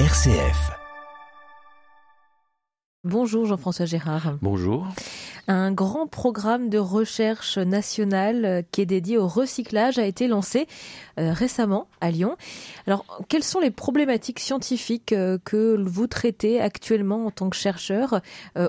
[0.00, 0.72] RCF.
[3.04, 4.38] Bonjour Jean-François Gérard.
[4.42, 4.88] Bonjour.
[5.46, 10.66] Un grand programme de recherche nationale euh, qui est dédié au recyclage a été lancé
[11.20, 12.36] euh, récemment à Lyon.
[12.88, 18.20] Alors, quelles sont les problématiques scientifiques euh, que vous traitez actuellement en tant que chercheur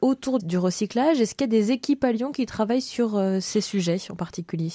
[0.00, 1.20] autour du recyclage?
[1.20, 4.70] Est-ce qu'il y a des équipes à Lyon qui travaillent sur ces sujets en particulier?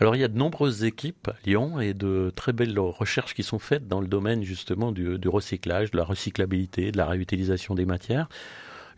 [0.00, 3.42] Alors il y a de nombreuses équipes à Lyon et de très belles recherches qui
[3.44, 7.86] sont faites dans le domaine justement du, recyclage, de la recyclabilité, de la réutilisation des
[7.86, 8.28] matières.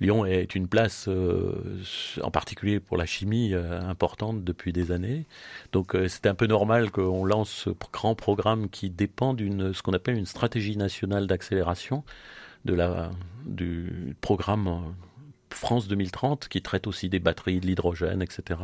[0.00, 1.82] Lyon est une place, euh,
[2.22, 5.24] en particulier pour la chimie, euh, importante depuis des années.
[5.72, 9.82] Donc euh, c'est un peu normal qu'on lance ce grand programme qui dépend d'une ce
[9.82, 12.04] qu'on appelle une stratégie nationale d'accélération
[12.66, 13.10] de la
[13.46, 14.94] du programme
[15.56, 18.60] France 2030 qui traite aussi des batteries, de l'hydrogène, etc.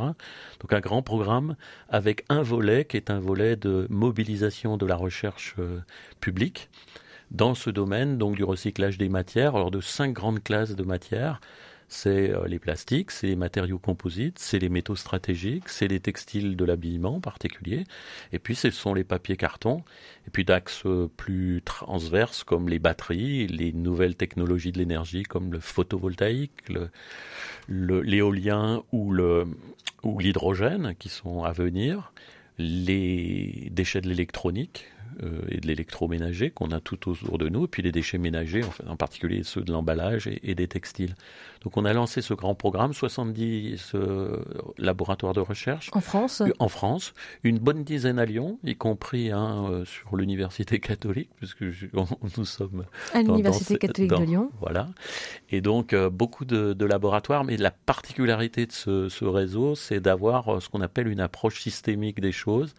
[0.60, 1.56] Donc un grand programme
[1.88, 5.80] avec un volet qui est un volet de mobilisation de la recherche euh,
[6.20, 6.68] publique
[7.30, 11.40] dans ce domaine, donc du recyclage des matières, alors de cinq grandes classes de matières
[11.92, 16.56] c'est euh, les plastiques, c'est les matériaux composites, c'est les métaux stratégiques, c'est les textiles
[16.56, 17.84] de l'habillement en particulier,
[18.32, 19.84] et puis ce sont les papiers cartons,
[20.26, 25.52] et puis d'axes euh, plus transverses comme les batteries, les nouvelles technologies de l'énergie comme
[25.52, 26.72] le photovoltaïque,
[27.68, 29.14] l'éolien ou
[30.18, 32.12] l'hydrogène qui sont à venir,
[32.58, 34.86] les déchets de l'électronique,
[35.48, 38.96] et de l'électroménager qu'on a tout autour de nous, et puis les déchets ménagers, en,
[38.96, 41.14] particulier ceux de l'emballage et, des textiles.
[41.62, 43.94] Donc on a lancé ce grand programme, 70
[44.78, 45.90] laboratoires de recherche.
[45.92, 47.14] En France euh, En France,
[47.44, 51.62] une bonne dizaine à Lyon, y compris un euh, sur l'université catholique, puisque
[52.36, 52.84] nous sommes...
[53.12, 54.50] À l'université catholique de Lyon.
[54.60, 54.88] Voilà.
[55.50, 60.68] Et donc beaucoup de, laboratoires, mais la particularité de ce, ce réseau, c'est d'avoir ce
[60.68, 62.74] qu'on appelle une approche systémique des choses,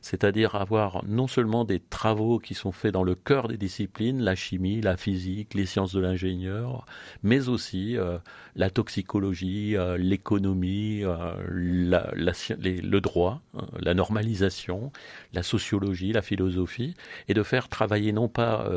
[0.00, 4.34] c'est-à-dire avoir non seulement des travaux qui sont faits dans le cœur des disciplines, la
[4.34, 6.86] chimie, la physique, les sciences de l'ingénieur,
[7.22, 8.18] mais aussi euh,
[8.56, 13.42] la toxicologie, euh, l'économie, euh, le droit,
[13.78, 14.92] la normalisation,
[15.32, 16.94] la sociologie, la philosophie,
[17.28, 18.68] et de faire travailler non pas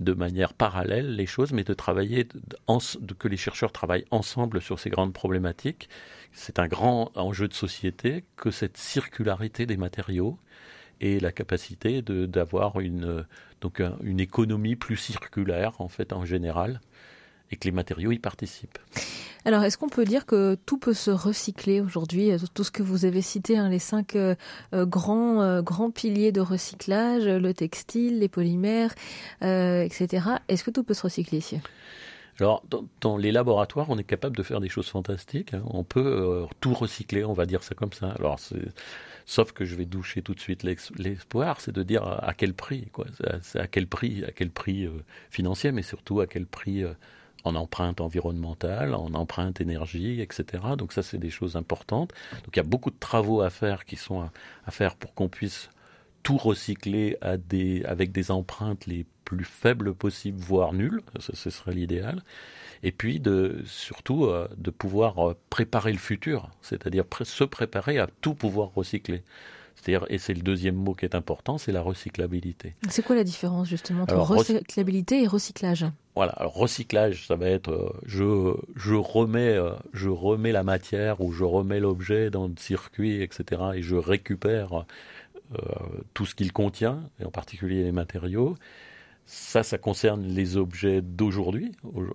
[0.00, 2.28] de manière parallèle les choses, mais de travailler,
[3.18, 5.88] que les chercheurs travaillent ensemble sur ces grandes problématiques.
[6.32, 10.38] C'est un grand enjeu de société que cette circularité des matériaux
[11.00, 13.24] et la capacité d'avoir une,
[14.02, 16.80] une économie plus circulaire en fait en général
[17.50, 18.78] et que les matériaux y participent.
[19.44, 22.32] Alors, est-ce qu'on peut dire que tout peut se recycler aujourd'hui?
[22.52, 24.34] Tout ce que vous avez cité, hein, les cinq euh,
[24.74, 28.92] euh, grands, euh, grands piliers de recyclage, le textile, les polymères,
[29.40, 30.26] etc.
[30.48, 31.60] Est-ce que tout peut se recycler ici?
[32.40, 32.62] Alors,
[33.00, 35.54] dans, les laboratoires, on est capable de faire des choses fantastiques.
[35.54, 35.62] Hein.
[35.66, 38.10] On peut tout recycler, on va dire ça comme ça.
[38.18, 38.38] Alors,
[39.24, 42.88] sauf que je vais doucher tout de suite l'espoir, c'est de dire à, quel prix,
[42.92, 43.06] quoi.
[43.54, 44.86] À quel prix, à quel prix
[45.30, 46.84] financier, mais surtout à quel prix
[47.46, 50.62] en empreinte environnementale, en empreinte énergie, etc.
[50.76, 52.12] Donc ça, c'est des choses importantes.
[52.44, 54.28] Donc il y a beaucoup de travaux à faire qui sont
[54.66, 55.70] à, faire pour qu'on puisse
[56.22, 61.02] tout recycler avec des empreintes les plus faibles possibles, voire nulles.
[61.18, 62.22] ce serait l'idéal.
[62.82, 68.08] Et puis de, surtout euh, de pouvoir euh, préparer le futur, c'est-à-dire se préparer à
[68.22, 69.22] tout pouvoir recycler.
[69.76, 72.74] C'est-à-dire, et c'est le deuxième mot qui est important, c'est la recyclabilité.
[72.88, 75.84] C'est quoi la différence justement entre recyclabilité et recyclage?
[76.14, 81.20] Voilà, alors recyclage, ça va être euh, je, je, remets, euh, je remets la matière
[81.20, 83.62] ou je remets l'objet dans le circuit, etc.
[83.74, 84.86] et je récupère
[85.54, 85.58] euh,
[86.14, 88.56] tout ce qu'il contient, et en particulier les matériaux.
[89.26, 91.72] Ça, ça concerne les objets d'aujourd'hui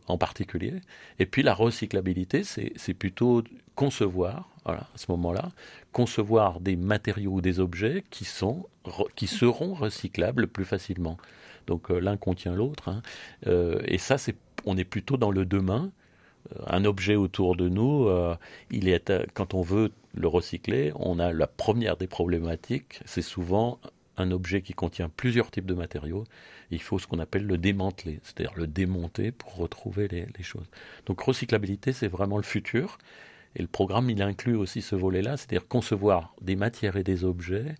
[0.07, 0.75] en particulier.
[1.19, 3.43] Et puis la recyclabilité, c'est plutôt
[3.75, 5.51] concevoir, voilà, à ce moment-là,
[5.91, 8.65] concevoir des matériaux ou des objets qui, sont,
[9.15, 11.17] qui seront recyclables plus facilement.
[11.67, 12.87] Donc euh, l'un contient l'autre.
[12.89, 13.01] Hein.
[13.47, 14.35] Euh, et ça, c'est,
[14.65, 15.91] on est plutôt dans le demain.
[16.55, 18.09] Euh, un objet autour de nous,
[18.71, 23.79] il est, quand on veut le recycler, on a la première des problématiques, c'est souvent
[24.21, 26.23] un objet qui contient plusieurs types de matériaux,
[26.71, 30.69] il faut ce qu'on appelle le démanteler, c'est-à-dire le démonter pour retrouver les, choses.
[31.05, 32.97] Donc recyclabilité, c'est vraiment le futur.
[33.55, 37.75] Et le programme, il inclut aussi ce volet-là, c'est-à-dire concevoir des matières et des objets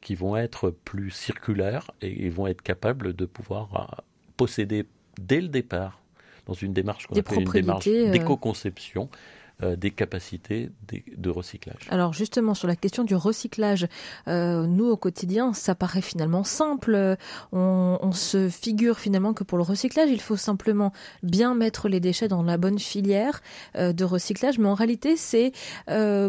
[0.00, 4.02] qui vont être plus circulaires et, vont être capables de pouvoir euh,
[4.36, 4.84] posséder
[5.20, 6.00] dès le départ,
[6.46, 9.16] dans une démarche qu'on appelle une démarche euh, d'éco-conception, euh,
[9.62, 10.70] des capacités
[11.16, 11.86] de, recyclage.
[11.88, 13.86] Alors justement sur la question du recyclage,
[14.28, 17.16] euh, nous au quotidien, ça paraît finalement simple.
[17.52, 20.92] On, se figure finalement que pour le recyclage, il faut simplement
[21.22, 23.42] bien mettre les déchets dans la bonne filière
[23.76, 25.52] euh, de recyclage, mais en réalité, c'est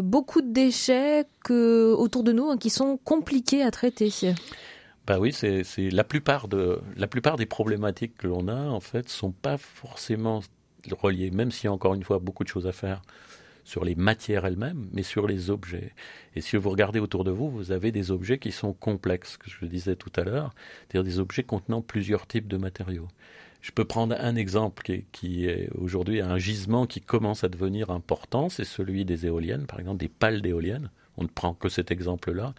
[0.02, 4.10] beaucoup de déchets que autour de nous hein, qui sont compliqués à traiter.
[5.06, 9.08] Bah oui, c'est la plupart de la plupart des problématiques que l'on a en fait
[9.08, 10.40] sont pas forcément
[10.92, 13.02] reliées, même s'il y a encore une fois beaucoup de choses à faire
[13.64, 15.92] sur les matières elles-mêmes, mais sur les objets.
[16.36, 19.50] Et si vous regardez autour de vous, vous avez des objets qui sont complexes, que
[19.50, 20.54] je disais tout à l'heure,
[20.88, 23.08] c'est-à-dire des objets contenant plusieurs types de matériaux.
[23.62, 27.48] Je peux prendre un exemple qui est, qui est aujourd'hui un gisement qui commence à
[27.48, 30.90] devenir important, c'est celui des éoliennes, par exemple des pales d'éoliennes.
[31.16, 32.54] On ne prend que cet exemple-là.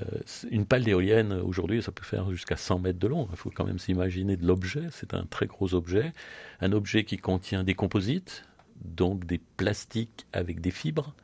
[0.00, 0.18] Euh,
[0.50, 3.28] une pale d'éolienne, aujourd'hui, ça peut faire jusqu'à 100 mètres de long.
[3.30, 4.88] Il faut quand même s'imaginer de l'objet.
[4.90, 6.12] C'est un très gros objet.
[6.60, 8.44] Un objet qui contient des composites,
[8.84, 11.14] donc des plastiques avec des fibres,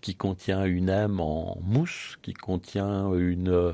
[0.00, 3.72] qui contient une âme en mousse, qui contient une, euh,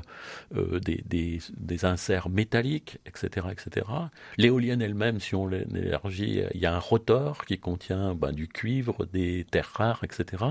[0.55, 3.47] euh, des, des, inserts métalliques, etc.
[3.51, 3.87] etc.
[4.37, 9.05] L'éolienne elle-même, si on l'élargit, il y a un rotor qui contient ben, du cuivre,
[9.05, 10.43] des terres rares, etc.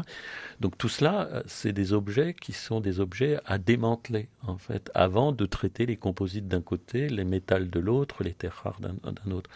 [0.60, 5.32] Donc tout cela, c'est des objets qui sont des objets à démanteler, en fait, avant
[5.32, 9.50] de traiter les composites d'un côté, les métals de l'autre, les terres rares d'un autre.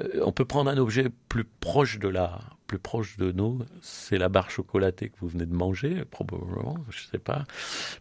[0.00, 4.16] Euh, on peut prendre un objet plus proche de la, plus proche de nous, c'est
[4.16, 7.44] la barre chocolatée que vous venez de manger, probablement, je ne sais pas.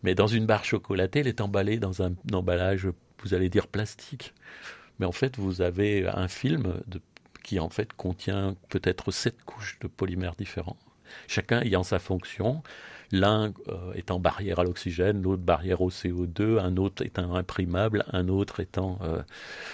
[0.04, 2.88] Mais dans une barre chocolatée, elle est emballée dans un, emballage,
[3.24, 4.36] vous allez dire plastique.
[5.00, 6.84] Mais en fait, vous avez un film
[7.44, 10.78] qui en fait contient peut-être sept couches de polymères différents,
[11.28, 12.62] chacun ayant sa fonction.
[13.12, 18.28] L'un euh, étant barrière à l'oxygène, l'autre barrière au CO2, un autre étant imprimable, un
[18.28, 19.24] autre étant euh,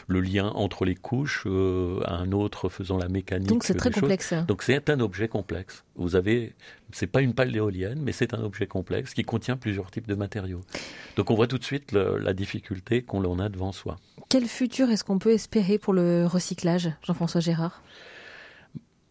[0.08, 3.50] le lien entre les couches, euh, un autre faisant la mécanique.
[3.50, 4.34] Donc c'est très complexe.
[4.48, 5.84] Donc c'est un objet complexe.
[5.96, 6.54] Vous avez,
[6.94, 10.16] c'est pas une pale d'éolienne, mais c'est un objet complexe qui contient plusieurs types de
[10.16, 10.62] matériaux.
[11.18, 13.98] Donc on voit tout de suite la difficulté qu'on a devant soi.
[14.30, 17.82] Quel futur est-ce qu'on peut espérer pour le recyclage, Jean-François Gérard?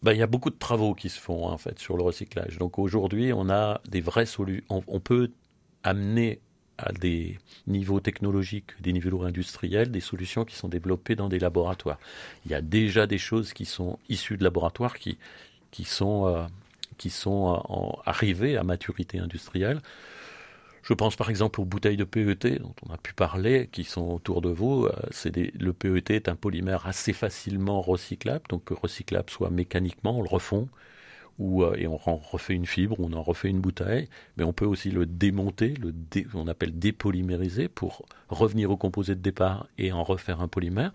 [0.05, 2.59] Ben, il y a beaucoup de travaux qui se font en fait sur le recyclage.
[2.59, 4.63] Donc aujourd'hui, on a des vraies solutions.
[4.69, 5.31] On, peut
[5.83, 6.41] amener
[6.77, 11.97] à des niveaux technologiques, des niveaux industriels, des solutions qui sont développées dans des laboratoires.
[12.45, 15.17] Il y a déjà des choses qui sont issues de laboratoires qui,
[15.71, 16.45] qui sont, euh,
[16.99, 19.81] qui sont euh, arrivées à maturité industrielle.
[20.85, 24.07] Je pense par exemple aux bouteilles de PET dont on a pu parler, qui sont
[24.07, 24.85] autour de vous.
[24.85, 30.29] Euh, le PET est un polymère assez facilement recyclable, donc recyclable soit mécaniquement, on le
[30.29, 30.69] refond,
[31.39, 34.65] ou, euh, et on refait une fibre, on en refait une bouteille, mais on peut
[34.65, 35.91] aussi le démonter, le
[36.35, 40.93] on appelle dépolymériser, pour revenir au composé de départ et en refaire un polymère.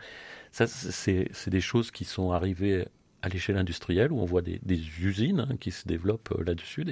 [0.53, 2.87] Ça, c'est des choses qui sont arrivées
[3.23, 4.61] à l'échelle industrielle où on voit des,
[5.01, 6.87] usines hein, qui se développent euh, là-dessus.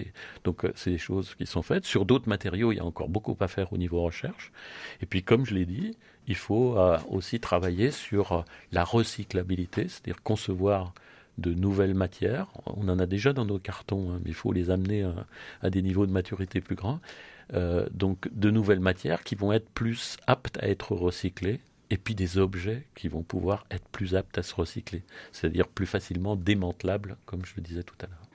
[0.44, 1.84] Donc euh, c'est des choses qui sont faites.
[1.84, 4.52] Sur d'autres matériaux, il y a encore beaucoup à faire au niveau recherche.
[5.00, 5.96] Et puis comme je l'ai dit,
[6.26, 10.92] il faut euh, aussi travailler sur la recyclabilité, c'est-à-dire concevoir
[11.38, 12.48] de nouvelles matières.
[12.66, 15.08] On en a déjà dans nos cartons, hein, mais il faut les amener
[15.62, 17.00] à, des niveaux de maturité plus grands.
[17.92, 21.60] donc de nouvelles matières qui vont être plus aptes à être recyclées
[21.90, 25.02] et puis des objets qui vont pouvoir être plus aptes à se recycler,
[25.32, 28.27] c'est-à-dire plus facilement démantelables, comme je le disais tout à l'heure.